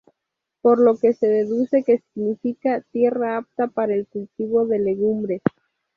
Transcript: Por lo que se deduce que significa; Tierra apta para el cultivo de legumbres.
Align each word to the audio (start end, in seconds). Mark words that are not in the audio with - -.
Por 0.63 0.79
lo 0.79 0.97
que 0.97 1.13
se 1.13 1.27
deduce 1.27 1.83
que 1.83 1.99
significa; 2.11 2.81
Tierra 2.91 3.37
apta 3.37 3.67
para 3.67 3.93
el 3.93 4.07
cultivo 4.07 4.65
de 4.65 4.79
legumbres. 4.79 5.41